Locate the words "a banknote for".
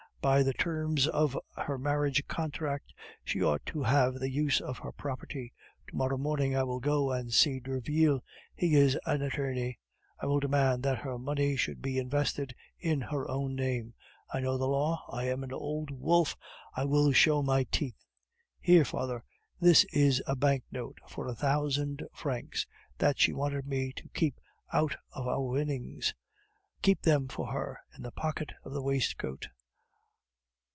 20.27-21.25